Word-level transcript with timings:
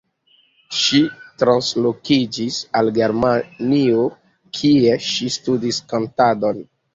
Ŝi 0.83 1.01
translokiĝis 1.41 2.57
al 2.79 2.89
Germanio, 2.95 4.07
kie 4.61 4.97
ŝi 5.11 5.29
studis 5.37 5.81
kantadon. 5.95 6.65